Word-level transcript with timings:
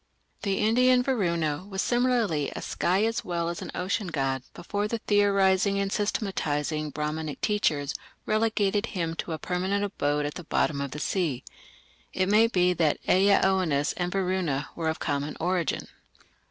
The 0.41 0.57
Indian 0.57 1.03
Varuna 1.03 1.63
was 1.69 1.79
similarly 1.83 2.51
a 2.55 2.61
sky 2.63 3.03
as 3.05 3.23
well 3.23 3.49
as 3.49 3.61
an 3.61 3.69
ocean 3.75 4.07
god 4.07 4.41
before 4.55 4.87
the 4.87 4.97
theorizing 4.97 5.77
and 5.77 5.91
systematizing 5.91 6.89
Brahmanic 6.89 7.39
teachers 7.39 7.93
relegated 8.25 8.87
him 8.97 9.13
to 9.17 9.31
a 9.31 9.37
permanent 9.37 9.83
abode 9.85 10.25
at 10.25 10.33
the 10.33 10.43
bottom 10.43 10.81
of 10.81 10.89
the 10.89 10.99
sea. 10.99 11.43
It 12.13 12.29
may 12.29 12.47
be 12.47 12.73
that 12.73 12.97
Ea 13.07 13.41
Oannes 13.43 13.93
and 13.95 14.11
Varuna 14.11 14.69
were 14.75 14.89
of 14.89 14.97
common 14.97 15.37
origin. 15.39 15.87